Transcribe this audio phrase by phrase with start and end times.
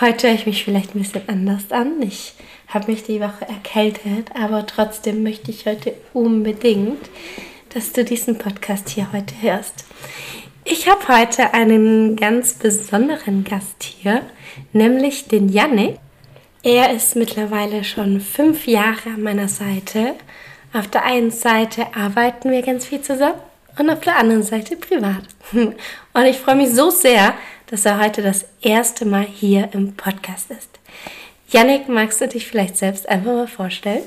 [0.00, 2.00] Heute höre ich mich vielleicht ein bisschen anders an.
[2.02, 2.34] Ich
[2.68, 7.10] habe mich die Woche erkältet, aber trotzdem möchte ich heute unbedingt,
[7.74, 9.86] dass du diesen Podcast hier heute hörst.
[10.64, 14.22] Ich habe heute einen ganz besonderen Gast hier,
[14.72, 15.96] nämlich den Yannick.
[16.62, 20.14] Er ist mittlerweile schon fünf Jahre an meiner Seite.
[20.72, 23.40] Auf der einen Seite arbeiten wir ganz viel zusammen
[23.76, 25.24] und auf der anderen Seite privat.
[25.52, 27.34] Und ich freue mich so sehr,
[27.70, 30.70] dass er heute das erste Mal hier im Podcast ist.
[31.50, 34.02] Yannick, magst du dich vielleicht selbst einfach mal vorstellen?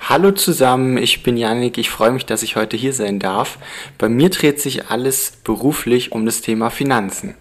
[0.00, 1.76] Hallo zusammen, ich bin Yannick.
[1.76, 3.58] Ich freue mich, dass ich heute hier sein darf.
[3.98, 7.34] Bei mir dreht sich alles beruflich um das Thema Finanzen.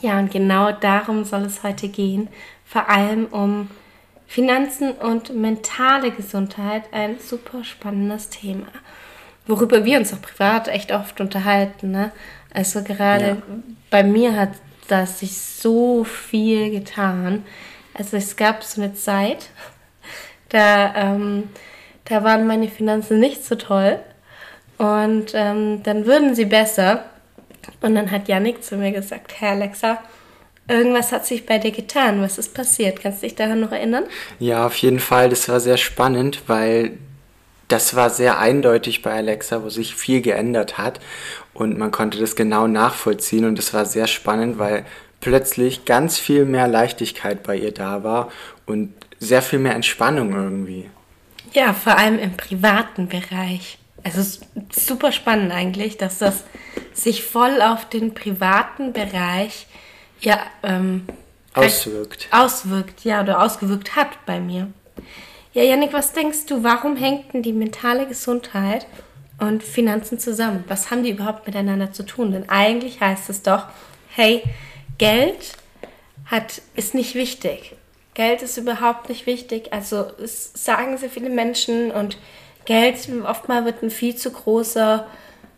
[0.00, 2.28] Ja, und genau darum soll es heute gehen.
[2.64, 3.70] Vor allem um
[4.26, 6.84] Finanzen und mentale Gesundheit.
[6.92, 8.66] Ein super spannendes Thema.
[9.46, 11.90] Worüber wir uns auch privat echt oft unterhalten.
[11.90, 12.12] Ne?
[12.56, 13.36] Also gerade ja.
[13.90, 14.48] bei mir hat
[14.88, 17.44] das sich so viel getan.
[17.92, 19.50] Also es gab so eine Zeit,
[20.48, 21.50] da, ähm,
[22.06, 23.98] da waren meine Finanzen nicht so toll.
[24.78, 27.04] Und ähm, dann würden sie besser.
[27.82, 29.98] Und dann hat Yannick zu mir gesagt, Herr Alexa,
[30.66, 32.22] irgendwas hat sich bei dir getan.
[32.22, 33.02] Was ist passiert?
[33.02, 34.04] Kannst du dich daran noch erinnern?
[34.38, 35.28] Ja, auf jeden Fall.
[35.28, 36.96] Das war sehr spannend, weil
[37.68, 41.00] das war sehr eindeutig bei Alexa, wo sich viel geändert hat
[41.58, 44.84] und man konnte das genau nachvollziehen und es war sehr spannend, weil
[45.20, 48.30] plötzlich ganz viel mehr Leichtigkeit bei ihr da war
[48.66, 50.90] und sehr viel mehr Entspannung irgendwie.
[51.54, 53.78] Ja, vor allem im privaten Bereich.
[54.04, 54.40] Also es
[54.70, 56.44] ist super spannend eigentlich, dass das
[56.92, 59.66] sich voll auf den privaten Bereich
[60.20, 61.06] ja, ähm,
[61.54, 62.28] auswirkt.
[62.30, 64.68] Auswirkt, ja, oder ausgewirkt hat bei mir.
[65.54, 68.86] Ja, Janik, was denkst du, warum hängt denn die mentale Gesundheit
[69.38, 70.64] und Finanzen zusammen?
[70.68, 72.32] Was haben die überhaupt miteinander zu tun?
[72.32, 73.66] Denn eigentlich heißt es doch,
[74.14, 74.42] hey,
[74.98, 75.56] Geld
[76.26, 77.76] hat, ist nicht wichtig.
[78.14, 79.72] Geld ist überhaupt nicht wichtig.
[79.72, 82.16] Also es sagen sehr viele Menschen und
[82.64, 85.06] Geld, oftmals wird ein viel zu großer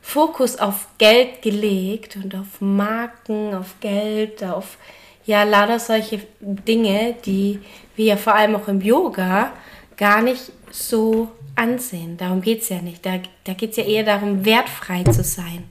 [0.00, 4.76] Fokus auf Geld gelegt und auf Marken, auf Geld, auf
[5.24, 7.60] ja lauter solche Dinge, die
[7.96, 9.52] wir ja vor allem auch im Yoga
[9.96, 11.28] gar nicht so
[11.58, 12.16] ansehen.
[12.16, 13.04] Darum geht es ja nicht.
[13.04, 15.64] Da, da geht es ja eher darum, wertfrei zu sein.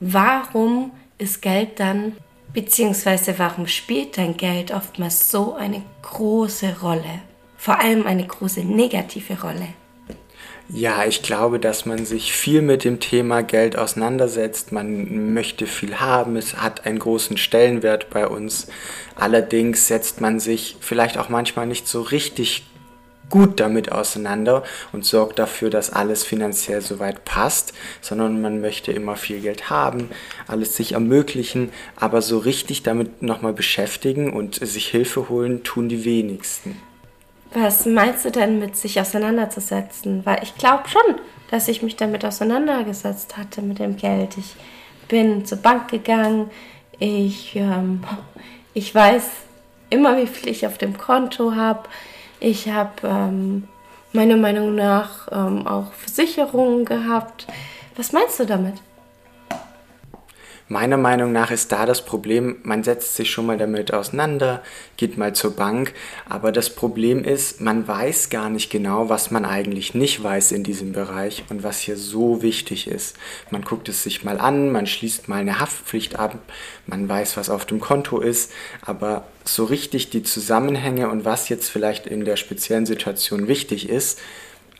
[0.00, 2.12] Warum ist Geld dann,
[2.52, 7.20] beziehungsweise warum spielt dein Geld oftmals so eine große Rolle?
[7.56, 9.68] Vor allem eine große negative Rolle.
[10.68, 14.72] Ja, ich glaube, dass man sich viel mit dem Thema Geld auseinandersetzt.
[14.72, 18.68] Man möchte viel haben, es hat einen großen Stellenwert bei uns.
[19.14, 22.64] Allerdings setzt man sich vielleicht auch manchmal nicht so richtig
[23.30, 24.62] gut damit auseinander
[24.92, 30.10] und sorgt dafür, dass alles finanziell soweit passt, sondern man möchte immer viel Geld haben,
[30.46, 36.04] alles sich ermöglichen, aber so richtig damit nochmal beschäftigen und sich Hilfe holen, tun die
[36.04, 36.80] wenigsten.
[37.52, 40.26] Was meinst du denn mit sich auseinanderzusetzen?
[40.26, 41.20] Weil ich glaube schon,
[41.50, 44.36] dass ich mich damit auseinandergesetzt hatte mit dem Geld.
[44.36, 44.56] Ich
[45.06, 46.50] bin zur Bank gegangen,
[46.98, 48.02] ich, ähm,
[48.74, 49.24] ich weiß
[49.90, 51.88] immer, wie viel ich auf dem Konto habe
[52.44, 53.68] ich habe ähm,
[54.12, 57.46] meiner Meinung nach ähm, auch Versicherungen gehabt.
[57.96, 58.74] Was meinst du damit?
[60.66, 64.62] Meiner Meinung nach ist da das Problem, man setzt sich schon mal damit auseinander,
[64.96, 65.92] geht mal zur Bank,
[66.26, 70.64] aber das Problem ist, man weiß gar nicht genau, was man eigentlich nicht weiß in
[70.64, 73.14] diesem Bereich und was hier so wichtig ist.
[73.50, 76.38] Man guckt es sich mal an, man schließt mal eine Haftpflicht ab,
[76.86, 78.50] man weiß, was auf dem Konto ist,
[78.80, 84.18] aber so richtig die Zusammenhänge und was jetzt vielleicht in der speziellen Situation wichtig ist,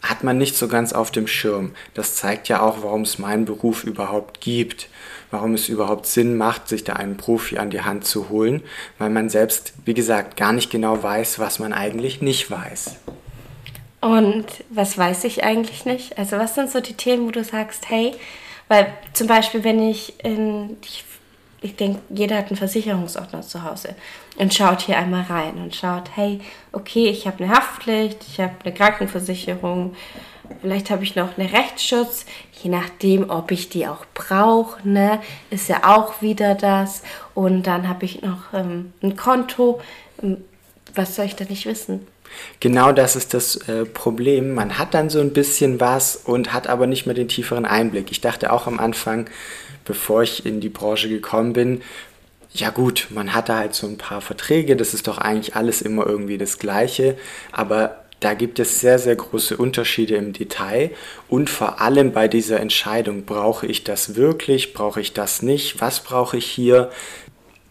[0.00, 1.72] hat man nicht so ganz auf dem Schirm.
[1.94, 4.88] Das zeigt ja auch, warum es meinen Beruf überhaupt gibt
[5.34, 8.62] warum es überhaupt Sinn macht, sich da einen Profi an die Hand zu holen,
[8.98, 12.96] weil man selbst, wie gesagt, gar nicht genau weiß, was man eigentlich nicht weiß.
[14.00, 16.18] Und was weiß ich eigentlich nicht?
[16.18, 18.12] Also was sind so die Themen, wo du sagst, hey,
[18.68, 21.04] weil zum Beispiel, wenn ich in, ich,
[21.62, 23.96] ich denke, jeder hat einen Versicherungsordner zu Hause
[24.36, 26.40] und schaut hier einmal rein und schaut, hey,
[26.70, 29.96] okay, ich habe eine Haftpflicht, ich habe eine Krankenversicherung,
[30.60, 32.26] Vielleicht habe ich noch einen Rechtsschutz,
[32.64, 35.20] je nachdem, ob ich die auch brauche, ne,
[35.50, 37.02] ist ja auch wieder das.
[37.34, 39.82] Und dann habe ich noch ähm, ein Konto.
[40.22, 40.38] Ähm,
[40.94, 42.06] was soll ich da nicht wissen?
[42.60, 44.54] Genau das ist das äh, Problem.
[44.54, 48.10] Man hat dann so ein bisschen was und hat aber nicht mehr den tieferen Einblick.
[48.10, 49.28] Ich dachte auch am Anfang,
[49.84, 51.82] bevor ich in die Branche gekommen bin,
[52.54, 56.06] ja gut, man hatte halt so ein paar Verträge, das ist doch eigentlich alles immer
[56.06, 57.16] irgendwie das Gleiche,
[57.50, 60.90] aber da gibt es sehr, sehr große Unterschiede im Detail
[61.28, 66.00] und vor allem bei dieser Entscheidung, brauche ich das wirklich, brauche ich das nicht, was
[66.00, 66.90] brauche ich hier,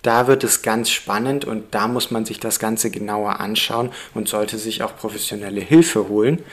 [0.03, 4.27] da wird es ganz spannend und da muss man sich das Ganze genauer anschauen und
[4.27, 6.43] sollte sich auch professionelle Hilfe holen,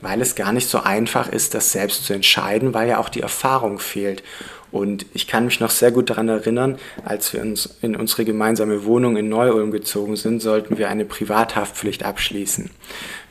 [0.00, 3.20] weil es gar nicht so einfach ist, das selbst zu entscheiden, weil ja auch die
[3.20, 4.24] Erfahrung fehlt.
[4.72, 8.84] Und ich kann mich noch sehr gut daran erinnern, als wir uns in unsere gemeinsame
[8.84, 12.70] Wohnung in Neu-Ulm gezogen sind, sollten wir eine Privathaftpflicht abschließen.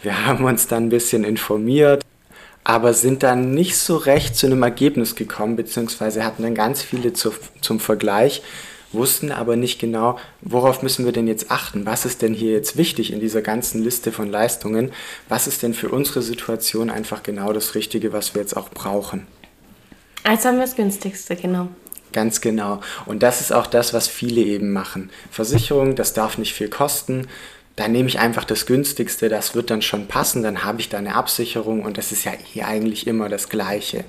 [0.03, 2.03] Wir haben uns dann ein bisschen informiert,
[2.63, 7.13] aber sind dann nicht so recht zu einem Ergebnis gekommen, beziehungsweise hatten dann ganz viele
[7.13, 8.43] zu, zum Vergleich
[8.93, 11.85] wussten aber nicht genau, worauf müssen wir denn jetzt achten?
[11.85, 14.91] Was ist denn hier jetzt wichtig in dieser ganzen Liste von Leistungen?
[15.29, 19.27] Was ist denn für unsere Situation einfach genau das Richtige, was wir jetzt auch brauchen?
[20.23, 21.67] Also haben wir das günstigste, genau.
[22.13, 22.79] Ganz genau.
[23.07, 25.09] Und das ist auch das, was viele eben machen.
[25.31, 27.27] Versicherung, das darf nicht viel kosten
[27.75, 30.99] dann nehme ich einfach das günstigste, das wird dann schon passen, dann habe ich da
[30.99, 34.03] eine Absicherung und das ist ja hier eigentlich immer das Gleiche.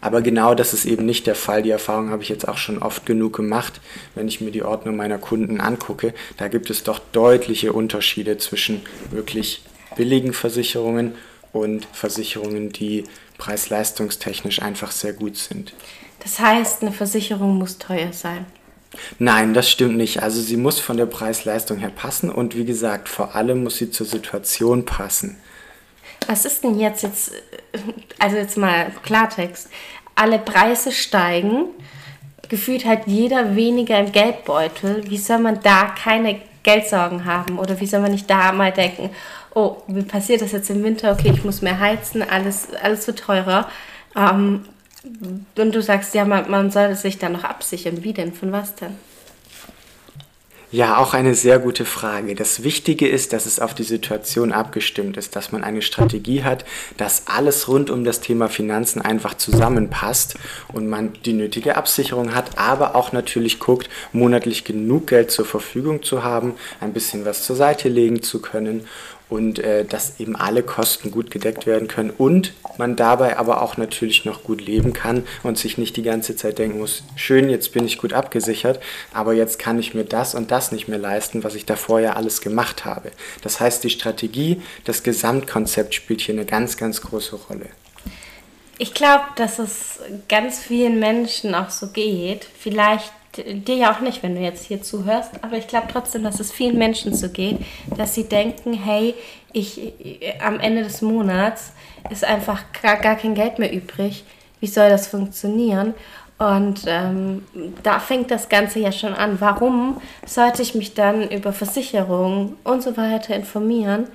[0.00, 1.62] Aber genau das ist eben nicht der Fall.
[1.62, 3.80] Die Erfahrung habe ich jetzt auch schon oft genug gemacht,
[4.14, 6.14] wenn ich mir die Ordnung meiner Kunden angucke.
[6.38, 8.80] Da gibt es doch deutliche Unterschiede zwischen
[9.10, 9.62] wirklich
[9.96, 11.14] billigen Versicherungen
[11.52, 13.04] und Versicherungen, die
[13.36, 15.74] preis-leistungstechnisch einfach sehr gut sind.
[16.20, 18.46] Das heißt, eine Versicherung muss teuer sein.
[19.18, 20.22] Nein, das stimmt nicht.
[20.22, 23.90] Also sie muss von der Preis-Leistung her passen und wie gesagt, vor allem muss sie
[23.90, 25.36] zur Situation passen.
[26.26, 27.32] Was ist denn jetzt jetzt,
[28.18, 29.68] also jetzt mal Klartext,
[30.14, 31.66] alle Preise steigen,
[32.48, 35.02] gefühlt hat jeder weniger im Geldbeutel.
[35.08, 37.58] Wie soll man da keine Geldsorgen haben?
[37.58, 39.10] Oder wie soll man nicht da mal denken,
[39.54, 41.12] oh, wie passiert das jetzt im Winter?
[41.12, 43.68] Okay, ich muss mehr heizen, alles, alles wird teurer.
[44.16, 44.64] Ähm,
[45.04, 48.02] und du sagst, ja, man, man soll sich da noch absichern.
[48.02, 48.32] Wie denn?
[48.32, 48.96] Von was denn?
[50.74, 52.34] Ja, auch eine sehr gute Frage.
[52.34, 56.64] Das Wichtige ist, dass es auf die Situation abgestimmt ist, dass man eine Strategie hat,
[56.96, 60.34] dass alles rund um das Thema Finanzen einfach zusammenpasst
[60.72, 66.02] und man die nötige Absicherung hat, aber auch natürlich guckt, monatlich genug Geld zur Verfügung
[66.02, 68.88] zu haben, ein bisschen was zur Seite legen zu können
[69.34, 73.76] und äh, dass eben alle Kosten gut gedeckt werden können und man dabei aber auch
[73.76, 77.72] natürlich noch gut leben kann und sich nicht die ganze Zeit denken muss, schön, jetzt
[77.72, 78.78] bin ich gut abgesichert,
[79.12, 82.12] aber jetzt kann ich mir das und das nicht mehr leisten, was ich davor ja
[82.12, 83.10] alles gemacht habe.
[83.42, 87.66] Das heißt, die Strategie, das Gesamtkonzept spielt hier eine ganz, ganz große Rolle.
[88.78, 89.98] Ich glaube, dass es
[90.28, 92.46] ganz vielen Menschen auch so geht.
[92.58, 96.40] Vielleicht dir ja auch nicht, wenn du jetzt hier zuhörst, aber ich glaube trotzdem, dass
[96.40, 97.58] es vielen Menschen so geht,
[97.96, 99.14] dass sie denken, hey,
[99.52, 99.92] ich
[100.40, 101.72] am Ende des Monats
[102.10, 104.24] ist einfach gar, gar kein Geld mehr übrig.
[104.60, 105.94] Wie soll das funktionieren?
[106.38, 107.44] Und ähm,
[107.82, 109.40] da fängt das Ganze ja schon an.
[109.40, 114.08] Warum sollte ich mich dann über Versicherungen und so weiter informieren,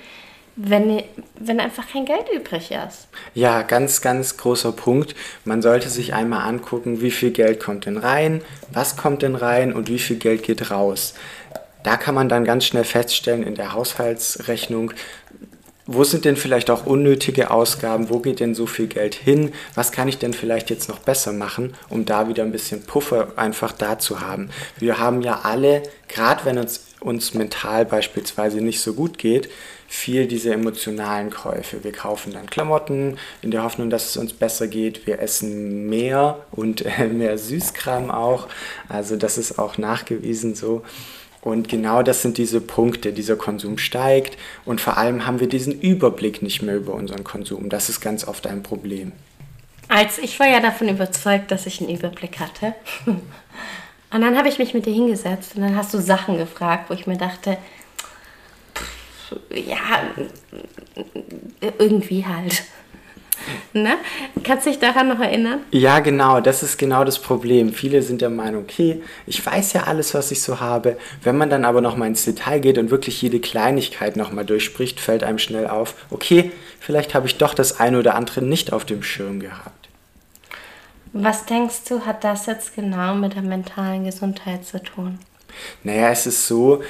[0.61, 1.03] wenn,
[1.39, 3.07] wenn einfach kein Geld übrig ist.
[3.33, 5.15] Ja, ganz, ganz großer Punkt.
[5.45, 8.41] Man sollte sich einmal angucken, wie viel Geld kommt denn rein,
[8.71, 11.13] was kommt denn rein und wie viel Geld geht raus.
[11.83, 14.91] Da kann man dann ganz schnell feststellen in der Haushaltsrechnung,
[15.91, 18.11] wo sind denn vielleicht auch unnötige Ausgaben?
[18.11, 19.53] Wo geht denn so viel Geld hin?
[19.73, 23.29] Was kann ich denn vielleicht jetzt noch besser machen, um da wieder ein bisschen Puffer
[23.37, 24.51] einfach da zu haben?
[24.77, 29.49] Wir haben ja alle, gerade wenn es uns mental beispielsweise nicht so gut geht,
[29.89, 31.83] viel diese emotionalen Käufe.
[31.83, 35.07] Wir kaufen dann Klamotten in der Hoffnung, dass es uns besser geht.
[35.07, 38.47] Wir essen mehr und äh, mehr Süßkram auch.
[38.87, 40.83] Also das ist auch nachgewiesen so.
[41.41, 43.13] Und genau das sind diese Punkte.
[43.13, 47.69] Dieser Konsum steigt und vor allem haben wir diesen Überblick nicht mehr über unseren Konsum.
[47.69, 49.11] Das ist ganz oft ein Problem.
[49.87, 52.75] Als ich war ja davon überzeugt, dass ich einen Überblick hatte.
[54.11, 56.95] Und dann habe ich mich mit dir hingesetzt und dann hast du Sachen gefragt, wo
[56.95, 57.59] ich mir dachte,
[59.53, 60.01] ja,
[61.77, 62.63] irgendwie halt.
[63.73, 63.97] Ne?
[64.43, 65.61] Kannst du dich daran noch erinnern?
[65.71, 67.73] Ja, genau, das ist genau das Problem.
[67.73, 70.97] Viele sind der Meinung, okay, ich weiß ja alles, was ich so habe.
[71.23, 75.23] Wenn man dann aber nochmal ins Detail geht und wirklich jede Kleinigkeit nochmal durchspricht, fällt
[75.23, 79.03] einem schnell auf, okay, vielleicht habe ich doch das eine oder andere nicht auf dem
[79.03, 79.89] Schirm gehabt.
[81.13, 85.17] Was denkst du, hat das jetzt genau mit der mentalen Gesundheit zu tun?
[85.83, 86.83] Naja, es ist so,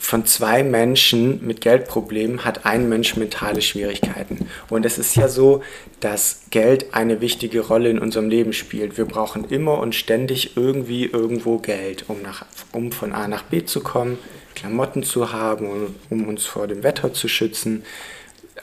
[0.00, 4.48] von zwei Menschen mit Geldproblemen hat ein Mensch mentale Schwierigkeiten.
[4.70, 5.62] Und es ist ja so,
[6.00, 8.96] dass Geld eine wichtige Rolle in unserem Leben spielt.
[8.96, 13.64] Wir brauchen immer und ständig irgendwie irgendwo Geld, um, nach, um von A nach B
[13.66, 14.18] zu kommen.
[14.54, 17.84] Klamotten zu haben, um uns vor dem Wetter zu schützen.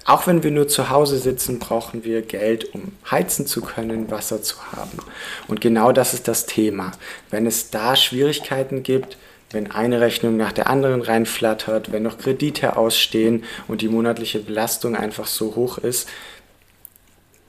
[0.06, 4.42] Auch wenn wir nur zu Hause sitzen, brauchen wir Geld, um heizen zu können, Wasser
[4.42, 4.98] zu haben.
[5.48, 6.94] Und genau das ist das Thema.
[7.30, 9.18] Wenn es da Schwierigkeiten gibt,
[9.52, 14.96] wenn eine Rechnung nach der anderen reinflattert, wenn noch Kredite ausstehen und die monatliche Belastung
[14.96, 16.10] einfach so hoch ist,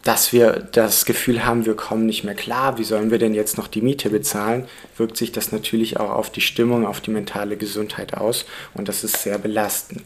[0.05, 3.59] dass wir das Gefühl haben, wir kommen nicht mehr klar, wie sollen wir denn jetzt
[3.59, 7.57] noch die Miete bezahlen, wirkt sich das natürlich auch auf die Stimmung, auf die mentale
[7.57, 10.05] Gesundheit aus und das ist sehr belastend.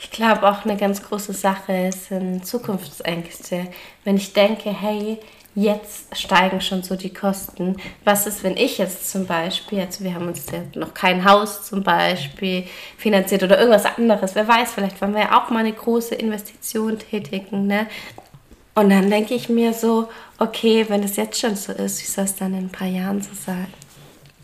[0.00, 3.66] Ich glaube auch eine ganz große Sache sind Zukunftsängste.
[4.04, 5.18] Wenn ich denke, hey,
[5.62, 7.76] jetzt steigen schon so die Kosten.
[8.04, 11.66] Was ist, wenn ich jetzt zum Beispiel, also wir haben uns ja noch kein Haus
[11.66, 12.64] zum Beispiel
[12.96, 16.98] finanziert oder irgendwas anderes, wer weiß, vielleicht wollen wir ja auch mal eine große Investition
[16.98, 17.66] tätigen.
[17.66, 17.86] Ne?
[18.74, 22.24] Und dann denke ich mir so, okay, wenn es jetzt schon so ist, wie soll
[22.24, 23.66] es dann in ein paar Jahren so sein?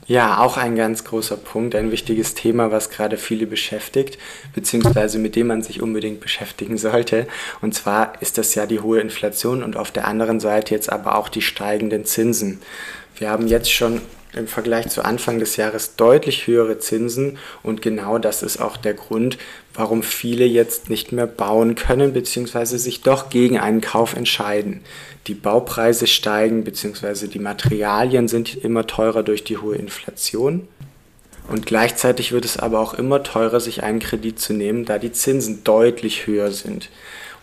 [0.09, 4.19] Ja, auch ein ganz großer Punkt, ein wichtiges Thema, was gerade viele beschäftigt,
[4.55, 7.27] beziehungsweise mit dem man sich unbedingt beschäftigen sollte.
[7.61, 11.17] Und zwar ist das ja die hohe Inflation und auf der anderen Seite jetzt aber
[11.17, 12.61] auch die steigenden Zinsen.
[13.17, 14.01] Wir haben jetzt schon
[14.33, 18.95] im Vergleich zu Anfang des Jahres deutlich höhere Zinsen und genau das ist auch der
[18.95, 19.39] Grund,
[19.75, 22.77] warum viele jetzt nicht mehr bauen können bzw.
[22.77, 24.83] sich doch gegen einen Kauf entscheiden.
[25.27, 27.27] Die Baupreise steigen bzw.
[27.27, 30.69] die Materialien sind immer teurer durch die hohe Inflation.
[31.49, 35.13] Und gleichzeitig wird es aber auch immer teurer, sich einen Kredit zu nehmen, da die
[35.13, 36.91] Zinsen deutlich höher sind.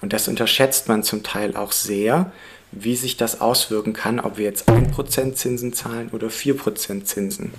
[0.02, 2.32] Und das unterschätzt man zum Teil auch sehr,
[2.72, 7.54] wie sich das auswirken kann, ob wir jetzt 1% Zinsen zahlen oder 4% Zinsen.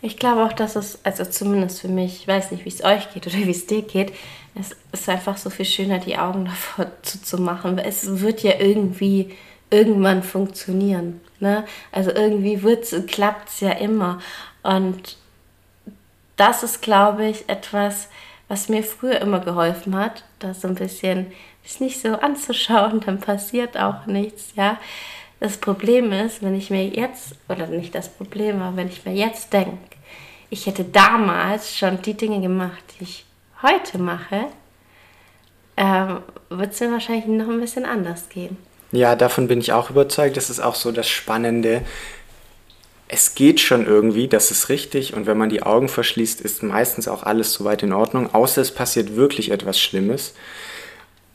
[0.00, 3.12] Ich glaube auch, dass es, also zumindest für mich, ich weiß nicht, wie es euch
[3.12, 4.12] geht oder wie es dir geht,
[4.54, 7.78] es ist einfach so viel schöner, die Augen davor zuzumachen.
[7.78, 9.34] Es wird ja irgendwie
[9.70, 11.20] irgendwann funktionieren.
[11.40, 11.64] Ne?
[11.90, 12.56] Also irgendwie
[13.06, 14.20] klappt es ja immer.
[14.62, 15.16] Und
[16.36, 18.08] das ist, glaube ich, etwas,
[18.48, 21.32] was mir früher immer geholfen hat, da so ein bisschen
[21.64, 24.78] ist nicht so anzuschauen, dann passiert auch nichts, ja.
[25.40, 29.14] Das Problem ist, wenn ich mir jetzt, oder nicht das Problem, aber wenn ich mir
[29.14, 29.78] jetzt denke,
[30.48, 33.26] ich hätte damals schon die Dinge gemacht, die ich
[33.62, 34.46] heute mache,
[35.76, 36.06] äh,
[36.50, 38.56] wird es mir wahrscheinlich noch ein bisschen anders gehen.
[38.92, 40.36] Ja, davon bin ich auch überzeugt.
[40.36, 41.82] Das ist auch so das Spannende.
[43.08, 45.14] Es geht schon irgendwie, das ist richtig.
[45.14, 48.70] Und wenn man die Augen verschließt, ist meistens auch alles soweit in Ordnung, außer es
[48.70, 50.34] passiert wirklich etwas Schlimmes.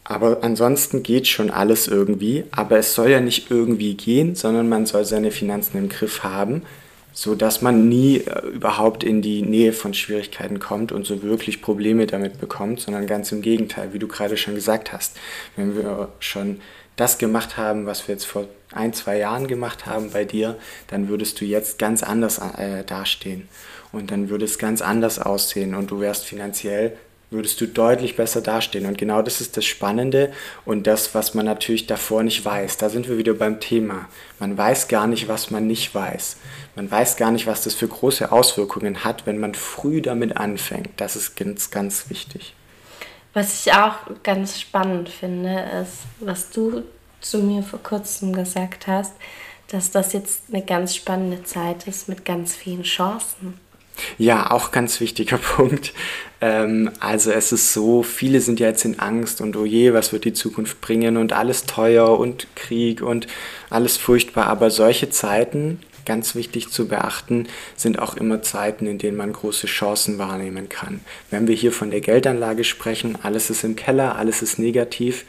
[0.06, 2.46] Aber ansonsten geht schon alles irgendwie.
[2.52, 6.64] Aber es soll ja nicht irgendwie gehen, sondern man soll seine Finanzen im Griff haben,
[7.14, 12.08] sodass man nie äh, überhaupt in die Nähe von Schwierigkeiten kommt und so wirklich Probleme
[12.08, 15.18] damit bekommt, sondern ganz im Gegenteil, wie du gerade schon gesagt hast.
[15.56, 16.62] Wenn wir schon
[16.96, 21.08] das gemacht haben, was wir jetzt vor ein, zwei Jahren gemacht haben bei dir, dann
[21.08, 23.48] würdest du jetzt ganz anders äh, dastehen.
[23.92, 26.98] Und dann würde es ganz anders aussehen und du wärst finanziell
[27.32, 28.86] würdest du deutlich besser dastehen.
[28.86, 30.32] Und genau das ist das Spannende
[30.66, 32.78] und das, was man natürlich davor nicht weiß.
[32.78, 34.08] Da sind wir wieder beim Thema.
[34.40, 36.38] Man weiß gar nicht, was man nicht weiß.
[36.76, 40.90] Man weiß gar nicht, was das für große Auswirkungen hat, wenn man früh damit anfängt.
[40.98, 42.56] Das ist ganz, ganz wichtig.
[43.34, 46.84] Was ich auch ganz spannend finde, ist, was du
[47.22, 49.14] zu mir vor kurzem gesagt hast,
[49.68, 53.60] dass das jetzt eine ganz spannende Zeit ist mit ganz vielen Chancen.
[54.18, 55.94] Ja, auch ganz wichtiger Punkt.
[56.42, 60.14] Ähm, also es ist so, viele sind ja jetzt in Angst und oh je, was
[60.14, 63.28] wird die Zukunft bringen und alles teuer und Krieg und
[63.70, 64.48] alles furchtbar.
[64.48, 69.68] Aber solche Zeiten, ganz wichtig zu beachten, sind auch immer Zeiten, in denen man große
[69.68, 71.02] Chancen wahrnehmen kann.
[71.30, 75.26] Wenn wir hier von der Geldanlage sprechen, alles ist im Keller, alles ist negativ.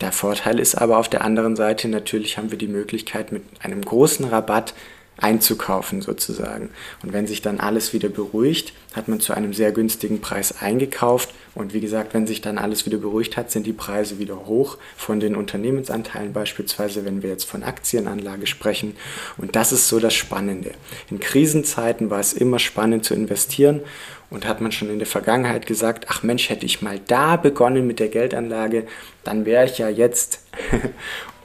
[0.00, 3.82] Der Vorteil ist aber auf der anderen Seite, natürlich haben wir die Möglichkeit, mit einem
[3.82, 4.74] großen Rabatt
[5.18, 6.70] einzukaufen sozusagen.
[7.02, 11.30] Und wenn sich dann alles wieder beruhigt, hat man zu einem sehr günstigen Preis eingekauft.
[11.54, 14.76] Und wie gesagt, wenn sich dann alles wieder beruhigt hat, sind die Preise wieder hoch
[14.96, 18.94] von den Unternehmensanteilen beispielsweise, wenn wir jetzt von Aktienanlage sprechen.
[19.38, 20.72] Und das ist so das Spannende.
[21.10, 23.80] In Krisenzeiten war es immer spannend zu investieren
[24.28, 27.86] und hat man schon in der Vergangenheit gesagt, ach Mensch, hätte ich mal da begonnen
[27.86, 28.86] mit der Geldanlage,
[29.24, 30.40] dann wäre ich ja jetzt.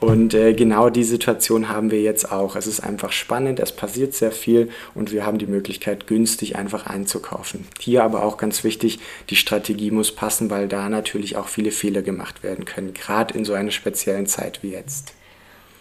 [0.02, 2.56] und äh, genau die Situation haben wir jetzt auch.
[2.56, 6.86] Es ist einfach spannend, es passiert sehr viel und wir haben die Möglichkeit, günstig einfach
[6.86, 7.66] einzukaufen.
[7.78, 8.98] Hier aber auch ganz wichtig,
[9.30, 13.44] die Strategie muss passen, weil da natürlich auch viele Fehler gemacht werden können, gerade in
[13.44, 15.14] so einer speziellen Zeit wie jetzt.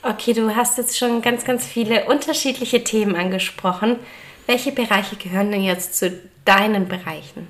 [0.04, 3.98] Okay, du hast jetzt schon ganz, ganz viele unterschiedliche Themen angesprochen.
[4.46, 6.12] Welche Bereiche gehören denn jetzt zu
[6.46, 7.48] deinen Bereichen?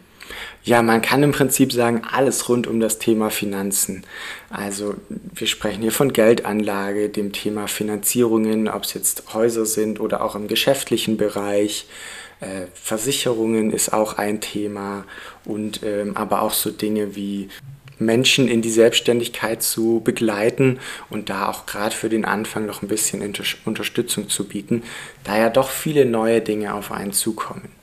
[0.64, 4.04] Ja, man kann im Prinzip sagen, alles rund um das Thema Finanzen.
[4.52, 10.24] Also wir sprechen hier von Geldanlage, dem Thema Finanzierungen, ob es jetzt Häuser sind oder
[10.24, 11.88] auch im geschäftlichen Bereich.
[12.42, 15.06] Äh, Versicherungen ist auch ein Thema
[15.46, 17.50] und ähm, aber auch so Dinge wie
[17.98, 22.88] Menschen in die Selbstständigkeit zu begleiten und da auch gerade für den Anfang noch ein
[22.88, 23.22] bisschen
[23.66, 24.84] Unterstützung zu bieten,
[25.24, 27.81] da ja doch viele neue Dinge auf einen zukommen.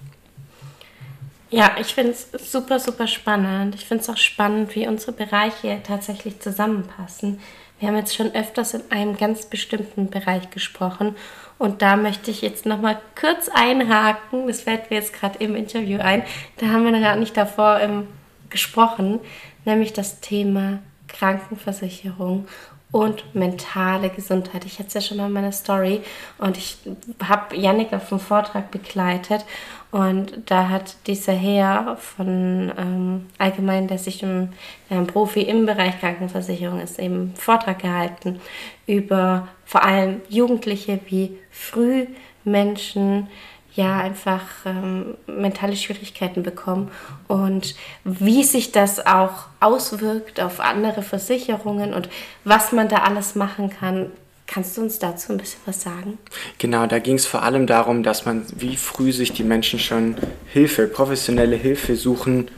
[1.50, 3.74] Ja, ich finde es super, super spannend.
[3.74, 7.40] Ich finde es auch spannend, wie unsere Bereiche tatsächlich zusammenpassen.
[7.78, 11.16] Wir haben jetzt schon öfters in einem ganz bestimmten Bereich gesprochen
[11.58, 14.46] und da möchte ich jetzt nochmal kurz einhaken.
[14.46, 16.22] Das fällt mir jetzt gerade im Interview ein.
[16.58, 18.08] Da haben wir gar nicht davor ähm,
[18.50, 19.20] gesprochen,
[19.64, 22.46] nämlich das Thema Krankenversicherung
[22.90, 24.64] und mentale Gesundheit.
[24.64, 26.00] Ich hatte es ja schon mal in meiner Story
[26.38, 26.78] und ich
[27.22, 29.44] habe Yannick auf dem Vortrag begleitet
[29.90, 34.50] und da hat dieser Herr von ähm, allgemein, der sich im
[34.90, 38.40] ähm, Profi im Bereich Krankenversicherung ist, eben Vortrag gehalten
[38.86, 42.06] über vor allem Jugendliche, wie früh
[42.44, 43.28] Menschen
[43.74, 46.90] ja einfach ähm, mentale Schwierigkeiten bekommen
[47.28, 52.10] und wie sich das auch auswirkt auf andere Versicherungen und
[52.44, 54.10] was man da alles machen kann.
[54.48, 56.18] Kannst du uns dazu ein bisschen was sagen?
[56.56, 60.16] Genau, da ging es vor allem darum, dass man, wie früh sich die Menschen schon
[60.46, 62.50] Hilfe, professionelle Hilfe suchen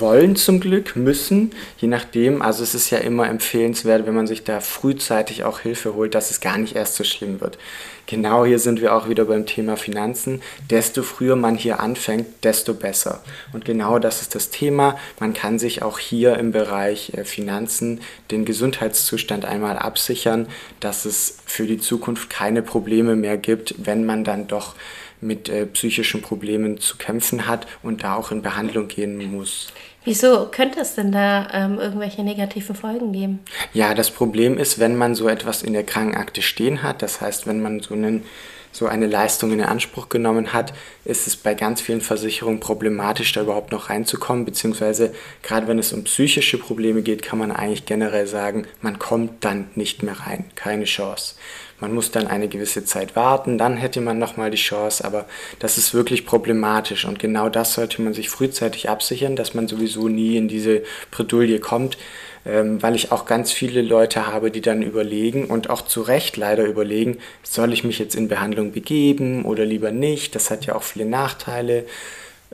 [0.00, 2.42] wollen zum Glück, müssen, je nachdem.
[2.42, 6.30] Also es ist ja immer empfehlenswert, wenn man sich da frühzeitig auch Hilfe holt, dass
[6.30, 7.58] es gar nicht erst so schlimm wird.
[8.06, 10.42] Genau hier sind wir auch wieder beim Thema Finanzen.
[10.70, 13.22] Desto früher man hier anfängt, desto besser.
[13.52, 14.98] Und genau das ist das Thema.
[15.20, 20.48] Man kann sich auch hier im Bereich äh, Finanzen den Gesundheitszustand einmal absichern,
[20.80, 24.74] dass es für die Zukunft keine Probleme mehr gibt, wenn man dann doch
[25.22, 29.68] mit äh, psychischen Problemen zu kämpfen hat und da auch in Behandlung gehen muss.
[30.04, 33.40] Wieso könnte es denn da ähm, irgendwelche negativen Folgen geben?
[33.72, 37.46] Ja, das Problem ist, wenn man so etwas in der Krankenakte stehen hat, das heißt,
[37.46, 38.24] wenn man so, einen,
[38.72, 40.72] so eine Leistung in Anspruch genommen hat,
[41.04, 45.92] ist es bei ganz vielen Versicherungen problematisch, da überhaupt noch reinzukommen, beziehungsweise gerade wenn es
[45.92, 50.46] um psychische Probleme geht, kann man eigentlich generell sagen, man kommt dann nicht mehr rein,
[50.54, 51.34] keine Chance.
[51.82, 55.26] Man muss dann eine gewisse Zeit warten, dann hätte man nochmal die Chance, aber
[55.58, 57.04] das ist wirklich problematisch.
[57.04, 61.58] Und genau das sollte man sich frühzeitig absichern, dass man sowieso nie in diese Bredouille
[61.58, 61.98] kommt,
[62.44, 66.64] weil ich auch ganz viele Leute habe, die dann überlegen und auch zu Recht leider
[66.64, 70.82] überlegen, soll ich mich jetzt in Behandlung begeben oder lieber nicht, das hat ja auch
[70.82, 71.84] viele Nachteile.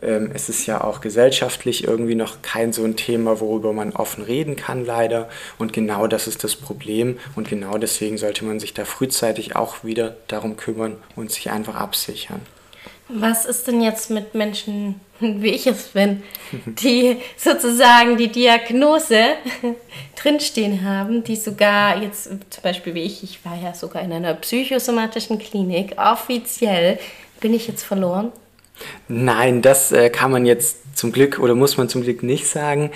[0.03, 4.23] Ähm, es ist ja auch gesellschaftlich irgendwie noch kein so ein Thema, worüber man offen
[4.23, 5.29] reden kann, leider.
[5.59, 7.19] Und genau das ist das Problem.
[7.35, 11.75] Und genau deswegen sollte man sich da frühzeitig auch wieder darum kümmern und sich einfach
[11.75, 12.41] absichern.
[13.09, 16.23] Was ist denn jetzt mit Menschen, wie ich es bin,
[16.67, 19.21] die sozusagen die Diagnose
[20.17, 24.35] drinstehen haben, die sogar jetzt zum Beispiel wie ich, ich war ja sogar in einer
[24.35, 26.99] psychosomatischen Klinik, offiziell
[27.41, 28.33] bin ich jetzt verloren?
[29.09, 32.91] Nein, das äh, kann man jetzt zum Glück oder muss man zum Glück nicht sagen.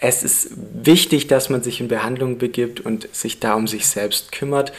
[0.00, 4.32] Es ist wichtig, dass man sich in Behandlung begibt und sich da um sich selbst
[4.32, 4.72] kümmert.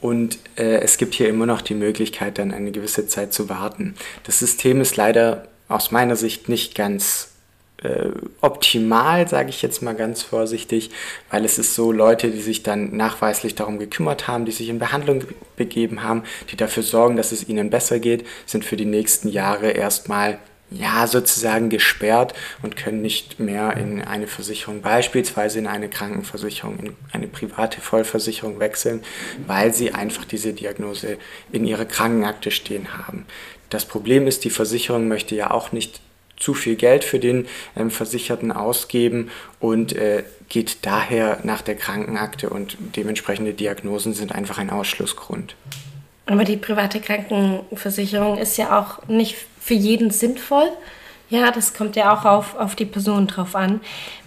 [0.00, 3.94] Und äh, es gibt hier immer noch die Möglichkeit, dann eine gewisse Zeit zu warten.
[4.24, 7.30] Das System ist leider aus meiner Sicht nicht ganz
[7.82, 10.90] äh, optimal, sage ich jetzt mal ganz vorsichtig,
[11.30, 14.78] weil es ist so Leute, die sich dann nachweislich darum gekümmert haben, die sich in
[14.78, 15.24] Behandlung
[15.56, 19.70] begeben haben, die dafür sorgen, dass es ihnen besser geht, sind für die nächsten Jahre
[19.70, 20.38] erstmal
[20.70, 26.96] ja, sozusagen gesperrt und können nicht mehr in eine Versicherung, beispielsweise in eine Krankenversicherung, in
[27.12, 29.04] eine private Vollversicherung wechseln,
[29.46, 31.18] weil sie einfach diese Diagnose
[31.52, 33.26] in ihrer Krankenakte stehen haben.
[33.70, 36.00] Das Problem ist, die Versicherung möchte ja auch nicht
[36.36, 42.50] zu viel Geld für den ähm, Versicherten ausgeben und äh, geht daher nach der Krankenakte
[42.50, 45.56] und dementsprechende Diagnosen sind einfach ein Ausschlussgrund.
[46.26, 50.68] Aber die private Krankenversicherung ist ja auch nicht für jeden sinnvoll.
[51.28, 53.80] Ja, das kommt ja auch auf, auf die Person drauf an.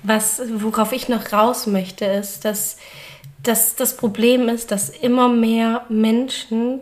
[0.04, 2.78] Was, worauf ich noch raus möchte, ist, dass,
[3.42, 6.82] dass das Problem ist, dass immer mehr Menschen,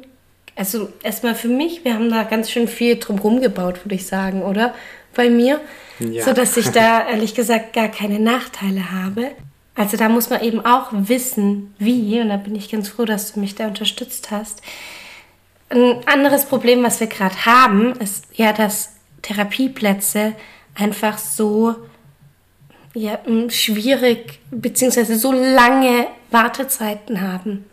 [0.56, 4.42] also erstmal für mich, wir haben da ganz schön viel drumherum gebaut, würde ich sagen,
[4.42, 4.74] oder?
[5.18, 5.60] bei mir,
[6.00, 6.24] ja.
[6.24, 9.32] sodass ich da ehrlich gesagt gar keine Nachteile habe.
[9.76, 13.34] Also da muss man eben auch wissen, wie, und da bin ich ganz froh, dass
[13.34, 14.62] du mich da unterstützt hast.
[15.70, 20.34] Ein anderes Problem, was wir gerade haben, ist ja, dass Therapieplätze
[20.76, 21.76] einfach so
[22.94, 25.16] ja, schwierig bzw.
[25.16, 27.66] so lange Wartezeiten haben.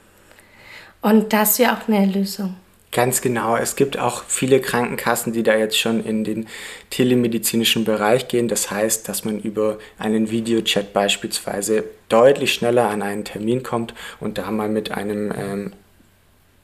[1.01, 2.57] Und das wäre auch eine Lösung.
[2.91, 3.57] Ganz genau.
[3.57, 6.47] Es gibt auch viele Krankenkassen, die da jetzt schon in den
[6.91, 8.47] telemedizinischen Bereich gehen.
[8.47, 14.39] Das heißt, dass man über einen Videochat beispielsweise deutlich schneller an einen Termin kommt und
[14.39, 15.73] da mal mit einem ähm,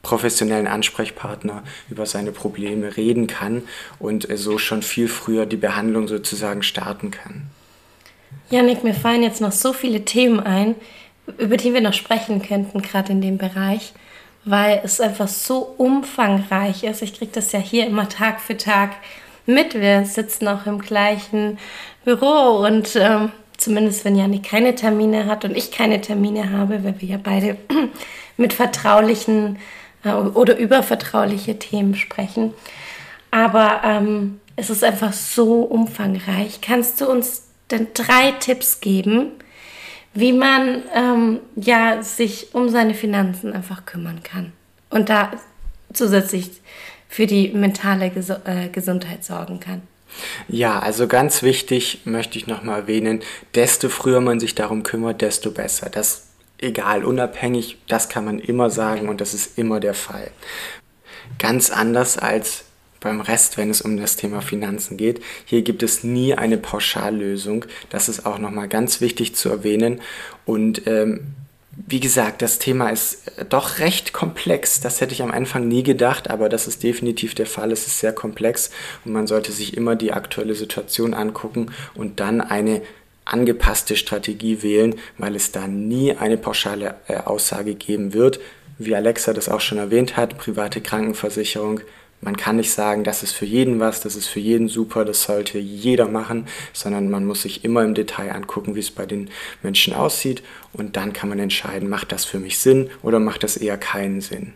[0.02, 3.62] professionellen Ansprechpartner über seine Probleme reden kann
[3.98, 7.42] und so schon viel früher die Behandlung sozusagen starten kann.
[8.50, 10.74] Janik, mir fallen jetzt noch so viele Themen ein,
[11.38, 13.92] über die wir noch sprechen könnten, gerade in dem Bereich,
[14.44, 17.02] weil es einfach so umfangreich ist.
[17.02, 18.92] Ich kriege das ja hier immer Tag für Tag
[19.46, 19.74] mit.
[19.74, 21.58] Wir sitzen auch im gleichen
[22.04, 27.00] Büro und ähm, zumindest wenn Janik keine Termine hat und ich keine Termine habe, weil
[27.00, 27.56] wir ja beide
[28.36, 29.58] mit vertraulichen äh,
[30.04, 32.54] oder über vertrauliche Themen sprechen.
[33.30, 36.60] Aber ähm, es ist einfach so umfangreich.
[36.60, 39.32] Kannst du uns denn drei Tipps geben,
[40.12, 44.52] wie man ähm, ja sich um seine Finanzen einfach kümmern kann
[44.90, 45.30] und da
[45.92, 46.50] zusätzlich
[47.08, 49.82] für die mentale Ges äh, Gesundheit sorgen kann?
[50.48, 53.20] Ja, also ganz wichtig möchte ich nochmal erwähnen,
[53.54, 55.88] desto früher man sich darum kümmert, desto besser.
[55.88, 56.29] Das
[56.60, 60.30] egal, unabhängig, das kann man immer sagen und das ist immer der Fall.
[61.38, 62.64] Ganz anders als
[63.00, 65.22] beim Rest, wenn es um das Thema Finanzen geht.
[65.46, 67.64] Hier gibt es nie eine Pauschallösung.
[67.88, 70.00] Das ist auch nochmal ganz wichtig zu erwähnen.
[70.44, 71.34] Und ähm,
[71.86, 74.80] wie gesagt, das Thema ist äh, doch recht komplex.
[74.80, 77.72] Das hätte ich am Anfang nie gedacht, aber das ist definitiv der Fall.
[77.72, 78.70] Es ist sehr komplex
[79.04, 82.82] und man sollte sich immer die aktuelle Situation angucken und dann eine
[83.32, 88.40] angepasste Strategie wählen, weil es da nie eine pauschale äh, Aussage geben wird.
[88.78, 91.80] Wie Alexa das auch schon erwähnt hat, private Krankenversicherung
[92.22, 95.22] man kann nicht sagen, das ist für jeden was, das ist für jeden super, das
[95.22, 99.30] sollte jeder machen, sondern man muss sich immer im Detail angucken, wie es bei den
[99.62, 100.42] Menschen aussieht
[100.74, 104.20] und dann kann man entscheiden, macht das für mich Sinn oder macht das eher keinen
[104.20, 104.52] Sinn.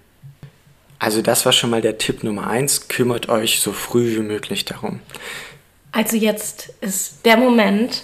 [0.98, 4.64] Also das war schon mal der Tipp Nummer eins, kümmert euch so früh wie möglich
[4.64, 5.00] darum.
[5.90, 8.02] Also jetzt ist der Moment,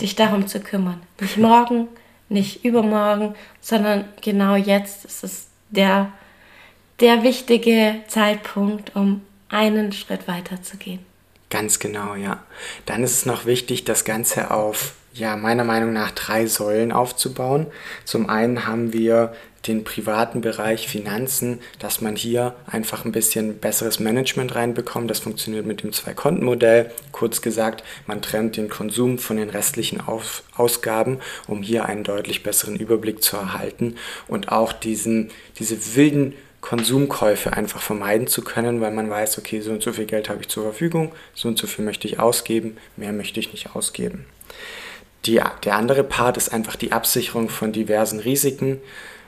[0.00, 1.02] dich darum zu kümmern.
[1.20, 1.88] Nicht morgen,
[2.28, 6.12] nicht übermorgen, sondern genau jetzt ist es der
[7.00, 11.04] der wichtige Zeitpunkt, um einen Schritt weiter zu gehen.
[11.50, 12.42] Ganz genau, ja.
[12.86, 17.66] Dann ist es noch wichtig, das Ganze auf, ja, meiner Meinung nach drei Säulen aufzubauen.
[18.04, 19.32] Zum einen haben wir
[19.66, 25.10] den privaten Bereich Finanzen, dass man hier einfach ein bisschen besseres Management reinbekommt.
[25.10, 26.92] Das funktioniert mit dem Zwei-Konten-Modell.
[27.12, 32.42] Kurz gesagt, man trennt den Konsum von den restlichen Auf Ausgaben, um hier einen deutlich
[32.42, 33.96] besseren Überblick zu erhalten
[34.28, 39.70] und auch diesen, diese wilden Konsumkäufe einfach vermeiden zu können, weil man weiß, okay, so
[39.70, 42.76] und so viel Geld habe ich zur Verfügung, so und so viel möchte ich ausgeben,
[42.96, 44.26] mehr möchte ich nicht ausgeben.
[45.26, 48.80] Die, der andere Part ist einfach die Absicherung von diversen Risiken,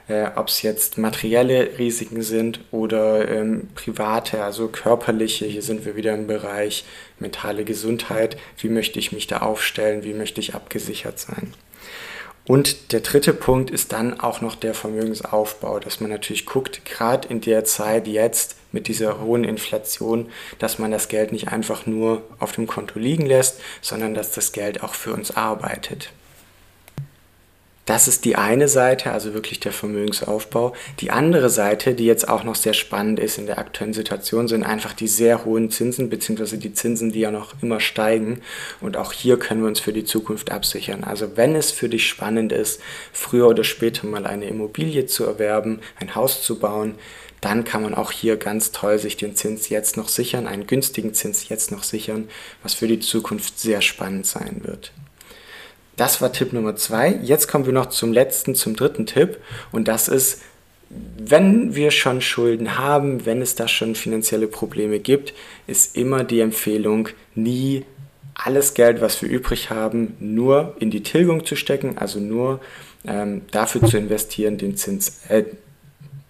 [0.07, 5.45] äh, ob es jetzt materielle Risiken sind oder ähm, private, also körperliche.
[5.45, 6.85] Hier sind wir wieder im Bereich
[7.19, 8.37] mentale Gesundheit.
[8.57, 10.03] Wie möchte ich mich da aufstellen?
[10.03, 11.53] Wie möchte ich abgesichert sein?
[12.49, 17.27] Und der dritte Punkt ist dann auch noch der Vermögensaufbau, dass man natürlich guckt, gerade
[17.27, 22.23] in der Zeit jetzt mit dieser hohen Inflation, dass man das Geld nicht einfach nur
[22.39, 26.11] auf dem Konto liegen lässt, sondern dass das Geld auch für uns arbeitet.
[27.89, 30.73] Das ist die eine Seite, also wirklich der Vermögensaufbau.
[30.99, 34.63] Die andere Seite, die jetzt auch noch sehr spannend ist in der aktuellen Situation, sind
[34.63, 38.41] einfach die sehr hohen Zinsen, beziehungsweise die Zinsen, die ja noch immer steigen.
[38.79, 41.03] Und auch hier können wir uns für die Zukunft absichern.
[41.03, 42.79] Also wenn es für dich spannend ist,
[43.11, 46.93] früher oder später mal eine Immobilie zu erwerben, ein Haus zu bauen,
[47.41, 51.15] dann kann man auch hier ganz toll sich den Zins jetzt noch sichern, einen günstigen
[51.15, 52.29] Zins jetzt noch sichern,
[52.61, 54.91] was für die Zukunft sehr spannend sein wird.
[55.99, 57.19] Das war Tipp Nummer zwei.
[57.21, 59.37] Jetzt kommen wir noch zum letzten, zum dritten Tipp.
[59.73, 60.41] Und das ist,
[60.89, 65.33] wenn wir schon Schulden haben, wenn es da schon finanzielle Probleme gibt,
[65.67, 67.83] ist immer die Empfehlung, nie
[68.33, 72.61] alles Geld, was wir übrig haben, nur in die Tilgung zu stecken, also nur
[73.05, 75.43] ähm, dafür zu investieren, den Zins, äh,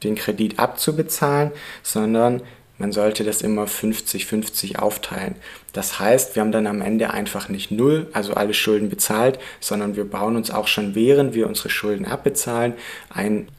[0.03, 1.51] den Kredit abzubezahlen,
[1.83, 2.41] sondern
[2.79, 5.35] man sollte das immer 50-50 aufteilen.
[5.73, 9.95] Das heißt, wir haben dann am Ende einfach nicht null, also alle Schulden bezahlt, sondern
[9.97, 12.73] wir bauen uns auch schon während wir unsere Schulden abbezahlen
[13.09, 13.49] ein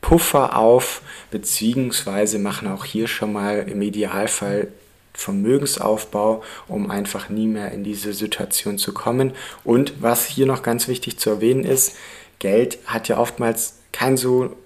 [0.00, 4.68] Puffer auf, beziehungsweise machen auch hier schon mal im Idealfall
[5.12, 9.32] Vermögensaufbau, um einfach nie mehr in diese Situation zu kommen.
[9.64, 11.96] Und was hier noch ganz wichtig zu erwähnen ist,
[12.38, 14.56] Geld hat ja oftmals kein so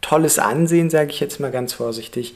[0.00, 2.34] tolles Ansehen, sage ich jetzt mal ganz vorsichtig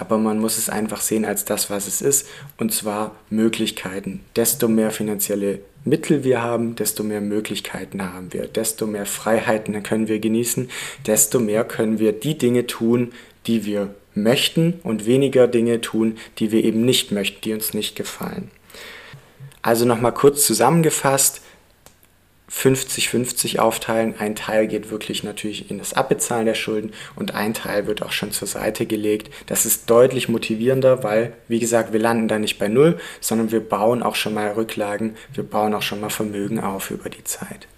[0.00, 2.26] aber man muss es einfach sehen als das, was es ist,
[2.58, 4.20] und zwar Möglichkeiten.
[4.34, 10.08] Desto mehr finanzielle Mittel wir haben, desto mehr Möglichkeiten haben wir, desto mehr Freiheiten können
[10.08, 10.70] wir genießen,
[11.06, 13.12] desto mehr können wir die Dinge tun,
[13.46, 17.94] die wir möchten und weniger Dinge tun, die wir eben nicht möchten, die uns nicht
[17.94, 18.50] gefallen.
[19.62, 21.42] Also nochmal kurz zusammengefasst,
[22.52, 24.14] 50-50 aufteilen.
[24.18, 28.12] Ein Teil geht wirklich natürlich in das Abbezahlen der Schulden und ein Teil wird auch
[28.12, 29.32] schon zur Seite gelegt.
[29.46, 33.60] Das ist deutlich motivierender, weil, wie gesagt, wir landen da nicht bei Null, sondern wir
[33.60, 37.68] bauen auch schon mal Rücklagen, wir bauen auch schon mal Vermögen auf über die Zeit.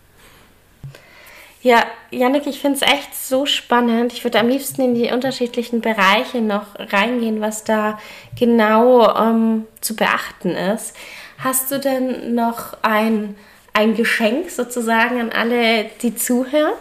[1.61, 4.13] Ja, Janik, ich finde es echt so spannend.
[4.13, 8.01] Ich würde am liebsten in die unterschiedlichen Bereiche noch reingehen, was da
[8.37, 10.97] genau ähm, zu beachten ist.
[11.39, 13.37] Hast du denn noch ein
[13.73, 16.75] ein Geschenk sozusagen an alle, die zuhören?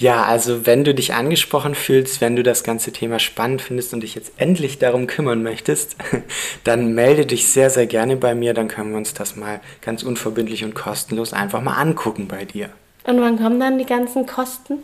[0.00, 4.00] Ja, also wenn du dich angesprochen fühlst, wenn du das ganze Thema spannend findest und
[4.00, 5.96] dich jetzt endlich darum kümmern möchtest,
[6.64, 10.02] dann melde dich sehr, sehr gerne bei mir, dann können wir uns das mal ganz
[10.02, 12.70] unverbindlich und kostenlos einfach mal angucken bei dir.
[13.04, 14.78] Und wann kommen dann die ganzen Kosten?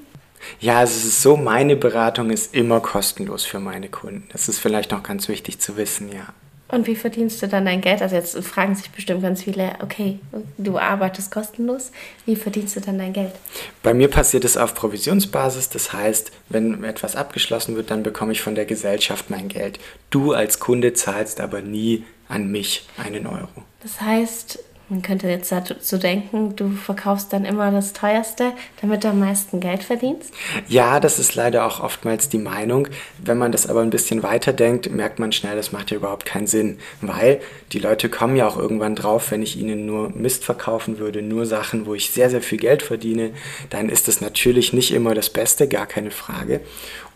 [0.61, 4.29] Ja, also es ist so, meine Beratung ist immer kostenlos für meine Kunden.
[4.33, 6.27] Das ist vielleicht noch ganz wichtig zu wissen, ja.
[6.69, 8.03] Und wie verdienst du dann dein Geld?
[8.03, 10.19] Also jetzt fragen sich bestimmt ganz viele, okay,
[10.59, 11.93] du arbeitest kostenlos,
[12.25, 13.33] wie verdienst du dann dein Geld?
[13.85, 18.43] Bei mir passiert es auf Provisionsbasis, das heißt, wenn etwas abgeschlossen wird, dann bekomme ich
[18.43, 19.79] von der Gesellschaft mein Geld.
[20.11, 23.63] Du als Kunde zahlst aber nie an mich einen Euro.
[23.83, 29.09] Das heißt, man könnte jetzt dazu denken, du verkaufst dann immer das teuerste, damit du
[29.09, 30.33] am meisten Geld verdienst?
[30.69, 32.87] Ja, das ist leider auch oftmals die Meinung.
[33.19, 36.25] Wenn man das aber ein bisschen weiter denkt, merkt man schnell, das macht ja überhaupt
[36.25, 36.79] keinen Sinn.
[37.01, 37.41] Weil
[37.73, 41.47] die Leute kommen ja auch irgendwann drauf, wenn ich ihnen nur Mist verkaufen würde, nur
[41.47, 43.31] Sachen, wo ich sehr, sehr viel Geld verdiene,
[43.71, 46.61] dann ist das natürlich nicht immer das Beste, gar keine Frage.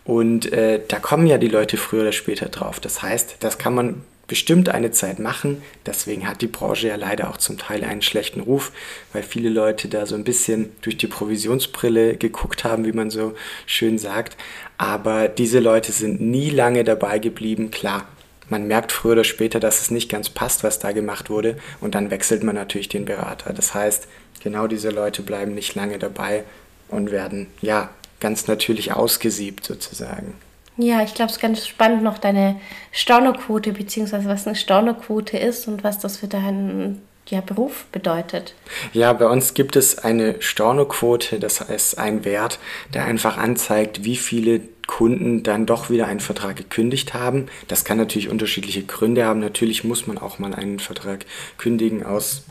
[0.05, 2.81] Und äh, da kommen ja die Leute früher oder später drauf.
[2.81, 5.61] Das heißt, das kann man bestimmt eine Zeit machen.
[5.87, 8.71] Deswegen hat die Branche ja leider auch zum Teil einen schlechten Ruf,
[9.13, 13.35] weil viele Leute da so ein bisschen durch die Provisionsbrille geguckt haben, wie man so
[13.67, 14.37] schön sagt.
[14.79, 17.73] Aber diese Leute sind nie lange dabei geblieben.
[17.73, 18.07] Klar,
[18.49, 21.57] man merkt früher oder später, dass es nicht ganz passt, was da gemacht wurde.
[21.81, 23.53] Und dann wechselt man natürlich den Berater.
[23.53, 24.07] Das heißt,
[24.45, 26.45] genau diese Leute bleiben nicht lange dabei
[26.87, 27.91] und werden, ja,
[28.21, 30.35] ganz natürlich ausgesiebt sozusagen.
[30.81, 32.59] Ja, ich glaube, es ist ganz spannend noch deine
[32.91, 38.55] Stornoquote, beziehungsweise was eine Stornoquote ist und was das für deinen ja, Beruf bedeutet.
[38.95, 42.59] Ja, bei uns gibt es eine Stornoquote, das heißt ein Wert,
[42.95, 47.47] der einfach anzeigt, wie viele Kunden dann doch wieder einen Vertrag gekündigt haben.
[47.69, 49.39] Das kann natürlich unterschiedliche Gründe haben.
[49.39, 51.27] Natürlich muss man auch mal einen Vertrag
[51.59, 52.45] kündigen aus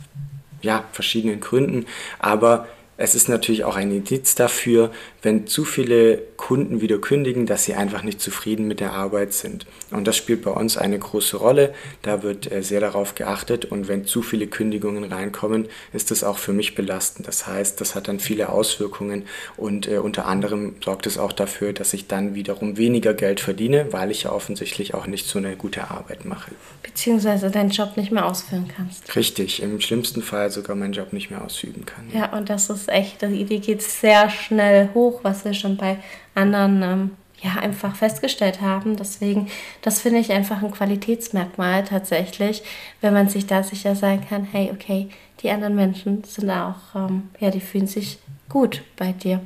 [0.61, 1.85] ja, verschiedenen Gründen,
[2.19, 2.67] aber
[3.01, 7.73] es ist natürlich auch ein Indiz dafür, wenn zu viele Kunden wieder kündigen, dass sie
[7.73, 9.65] einfach nicht zufrieden mit der Arbeit sind.
[9.91, 11.73] Und das spielt bei uns eine große Rolle.
[12.01, 13.65] Da wird äh, sehr darauf geachtet.
[13.65, 17.27] Und wenn zu viele Kündigungen reinkommen, ist das auch für mich belastend.
[17.27, 19.23] Das heißt, das hat dann viele Auswirkungen
[19.57, 23.87] und äh, unter anderem sorgt es auch dafür, dass ich dann wiederum weniger Geld verdiene,
[23.91, 26.51] weil ich ja offensichtlich auch nicht so eine gute Arbeit mache.
[26.83, 29.15] Beziehungsweise deinen Job nicht mehr ausführen kannst.
[29.15, 32.05] Richtig, im schlimmsten Fall sogar meinen Job nicht mehr ausüben kann.
[32.13, 35.97] Ja, und das ist echt, die Idee geht sehr schnell hoch, was wir schon bei
[36.35, 38.95] anderen ähm, ja einfach festgestellt haben.
[38.95, 39.47] Deswegen,
[39.81, 42.63] das finde ich einfach ein Qualitätsmerkmal tatsächlich,
[43.01, 45.09] wenn man sich da sicher sein kann, hey, okay,
[45.41, 48.19] die anderen Menschen sind auch, ähm, ja, die fühlen sich
[48.49, 49.41] gut bei dir.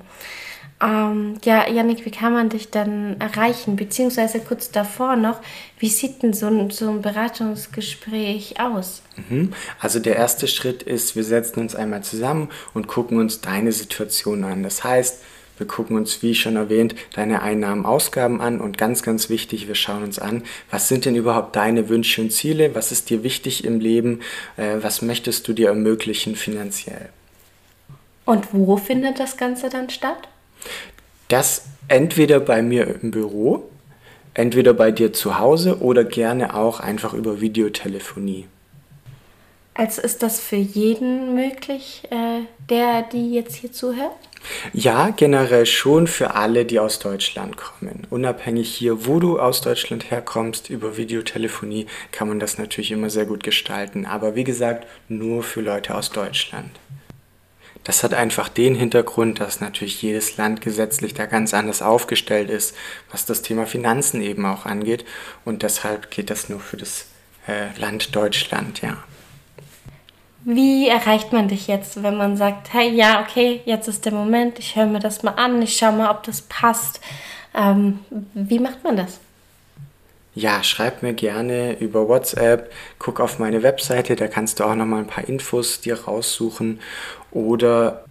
[0.81, 3.77] Ähm, ja, Janik, wie kann man dich dann erreichen?
[3.77, 5.39] Beziehungsweise kurz davor noch,
[5.79, 9.01] wie sieht denn so ein, so ein Beratungsgespräch aus?
[9.29, 9.53] Mhm.
[9.79, 14.43] Also der erste Schritt ist, wir setzen uns einmal zusammen und gucken uns deine Situation
[14.43, 14.63] an.
[14.63, 15.21] Das heißt,
[15.57, 19.75] wir gucken uns, wie schon erwähnt, deine Einnahmen, Ausgaben an und ganz, ganz wichtig, wir
[19.75, 23.63] schauen uns an, was sind denn überhaupt deine Wünsche und Ziele, was ist dir wichtig
[23.65, 24.21] im Leben,
[24.57, 27.09] äh, was möchtest du dir ermöglichen finanziell.
[28.25, 30.29] Und wo findet das Ganze dann statt?
[31.27, 33.69] Das entweder bei mir im Büro,
[34.33, 38.47] entweder bei dir zu Hause oder gerne auch einfach über Videotelefonie.
[39.75, 44.11] Also ist das für jeden möglich, äh, der, die jetzt hier zuhört?
[44.73, 48.05] Ja, generell schon für alle, die aus Deutschland kommen.
[48.09, 53.25] Unabhängig hier, wo du aus Deutschland herkommst, über Videotelefonie kann man das natürlich immer sehr
[53.25, 54.05] gut gestalten.
[54.05, 56.69] Aber wie gesagt, nur für Leute aus Deutschland.
[57.83, 62.75] Das hat einfach den Hintergrund, dass natürlich jedes Land gesetzlich da ganz anders aufgestellt ist,
[63.11, 65.03] was das Thema Finanzen eben auch angeht.
[65.45, 67.05] Und deshalb geht das nur für das
[67.47, 69.03] äh, Land Deutschland, ja.
[70.45, 74.59] Wie erreicht man dich jetzt, wenn man sagt, hey, ja, okay, jetzt ist der Moment,
[74.59, 76.99] ich höre mir das mal an, ich schaue mal, ob das passt.
[77.55, 77.99] Ähm,
[78.33, 79.19] wie macht man das?
[80.35, 84.85] Ja, schreib mir gerne über WhatsApp, guck auf meine Webseite, da kannst du auch noch
[84.85, 86.79] mal ein paar Infos dir raussuchen
[87.31, 88.05] oder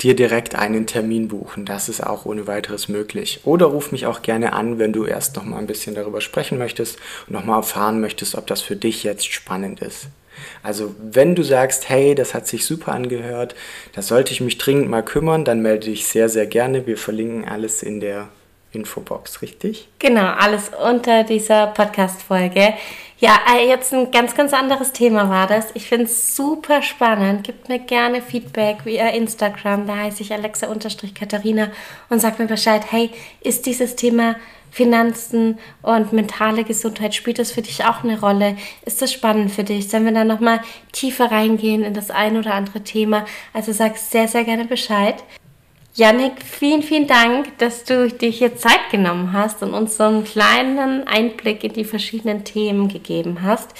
[0.00, 1.64] dir direkt einen Termin buchen.
[1.64, 3.40] Das ist auch ohne weiteres möglich.
[3.44, 6.58] Oder ruf mich auch gerne an, wenn du erst noch mal ein bisschen darüber sprechen
[6.58, 10.08] möchtest und noch mal erfahren möchtest, ob das für dich jetzt spannend ist.
[10.62, 13.54] Also, wenn du sagst, hey, das hat sich super angehört,
[13.94, 16.86] da sollte ich mich dringend mal kümmern, dann melde dich sehr, sehr gerne.
[16.86, 18.28] Wir verlinken alles in der
[18.72, 19.88] Infobox, richtig?
[19.98, 22.74] Genau, alles unter dieser Podcast-Folge.
[23.18, 25.68] Ja, äh, jetzt ein ganz, ganz anderes Thema war das.
[25.72, 27.44] Ich finde es super spannend.
[27.44, 29.86] Gebt mir gerne Feedback via Instagram.
[29.86, 31.70] Da heiße ich Alexa-Katharina
[32.10, 32.82] und sagt mir Bescheid.
[32.90, 34.36] Hey, ist dieses Thema
[34.70, 38.58] Finanzen und mentale Gesundheit, spielt das für dich auch eine Rolle?
[38.84, 39.88] Ist das spannend für dich?
[39.88, 40.60] Sollen wir da nochmal
[40.92, 43.24] tiefer reingehen in das ein oder andere Thema?
[43.54, 45.24] Also sag sehr, sehr gerne Bescheid.
[45.96, 50.24] Janik, vielen, vielen Dank, dass du dich hier Zeit genommen hast und uns so einen
[50.24, 53.70] kleinen Einblick in die verschiedenen Themen gegeben hast.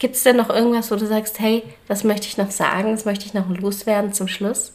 [0.00, 3.04] Gibt es denn noch irgendwas, wo du sagst, hey, das möchte ich noch sagen, das
[3.04, 4.72] möchte ich noch loswerden zum Schluss?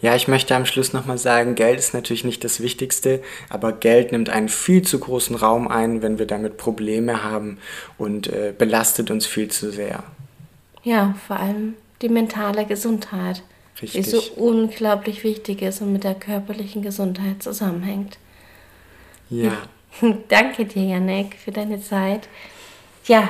[0.00, 4.12] Ja, ich möchte am Schluss nochmal sagen, Geld ist natürlich nicht das Wichtigste, aber Geld
[4.12, 7.58] nimmt einen viel zu großen Raum ein, wenn wir damit Probleme haben
[7.98, 10.04] und äh, belastet uns viel zu sehr.
[10.84, 13.42] Ja, vor allem die mentale Gesundheit.
[13.82, 14.04] Richtig.
[14.04, 18.18] die so unglaublich wichtig ist und mit der körperlichen Gesundheit zusammenhängt.
[19.28, 19.52] Ja.
[20.28, 22.28] Danke dir, Janek, für deine Zeit.
[23.06, 23.28] Ja,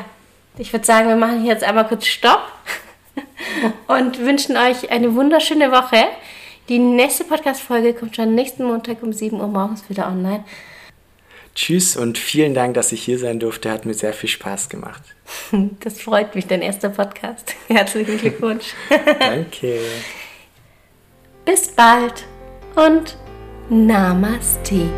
[0.59, 2.43] ich würde sagen, wir machen jetzt einmal kurz Stopp
[3.89, 6.05] und wünschen euch eine wunderschöne Woche.
[6.69, 10.45] Die nächste Podcast-Folge kommt schon nächsten Montag um 7 Uhr morgens wieder online.
[11.55, 13.71] Tschüss und vielen Dank, dass ich hier sein durfte.
[13.71, 15.03] Hat mir sehr viel Spaß gemacht.
[15.81, 17.55] Das freut mich, dein erster Podcast.
[17.69, 18.75] Herzlichen Glückwunsch.
[19.19, 19.81] Danke.
[21.47, 22.25] Bis bald
[22.75, 23.17] und
[23.71, 24.91] Namaste.